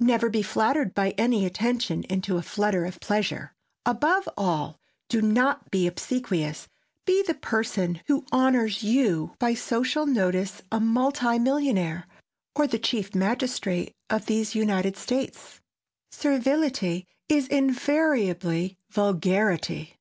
[0.00, 3.54] Never be flattered by any attention into a flutter of pleasure.
[3.86, 4.76] Above all,
[5.08, 6.68] do not be obsequious,
[7.06, 12.06] be the person who honors you by social notice a multi millionaire,
[12.54, 15.58] or the Chief Magistrate of these United States.
[16.12, 19.96] Servility is invariably vulgarity.